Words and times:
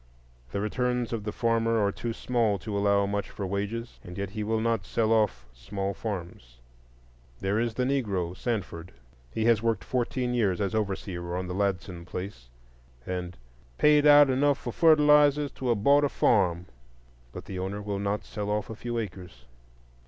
The 0.51 0.59
returns 0.59 1.13
of 1.13 1.23
the 1.25 1.31
farmer 1.31 1.77
are 1.79 1.91
too 1.91 2.11
small 2.11 2.57
to 2.57 2.75
allow 2.75 3.05
much 3.05 3.29
for 3.29 3.45
wages, 3.45 3.99
and 4.03 4.17
yet 4.17 4.31
he 4.31 4.43
will 4.43 4.59
not 4.59 4.83
sell 4.87 5.13
off 5.13 5.45
small 5.53 5.93
farms. 5.93 6.57
There 7.39 7.59
is 7.59 7.75
the 7.75 7.83
Negro 7.83 8.35
Sanford; 8.35 8.93
he 9.29 9.45
has 9.45 9.61
worked 9.61 9.83
fourteen 9.83 10.33
years 10.33 10.59
as 10.59 10.73
overseer 10.73 11.37
on 11.37 11.45
the 11.45 11.53
Ladson 11.53 12.03
place, 12.07 12.49
and 13.05 13.37
"paid 13.77 14.07
out 14.07 14.31
enough 14.31 14.57
for 14.57 14.73
fertilizers 14.73 15.51
to 15.51 15.69
have 15.69 15.83
bought 15.83 16.03
a 16.03 16.09
farm," 16.09 16.65
but 17.31 17.45
the 17.45 17.59
owner 17.59 17.79
will 17.79 17.99
not 17.99 18.25
sell 18.25 18.49
off 18.49 18.71
a 18.71 18.75
few 18.75 18.97
acres. 18.97 19.45